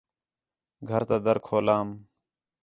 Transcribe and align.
گھر 0.89 1.01
تا 1.09 1.17
در 1.25 1.37
کھولام 1.45 1.87